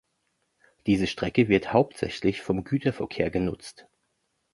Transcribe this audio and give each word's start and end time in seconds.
Diese 0.87 1.05
Strecke 1.05 1.47
wird 1.47 1.73
hauptsächlich 1.73 2.41
vom 2.41 2.63
Güterverkehr 2.63 3.29
genutzt. 3.29 3.87